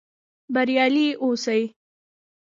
بریالي 0.53 1.07
اوسئ؟ 1.21 1.59